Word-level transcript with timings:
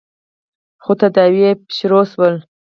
خو 0.83 0.91
تداوې 0.99 1.45
يې 1.45 1.51
پیل 1.69 1.95
شول. 2.11 2.35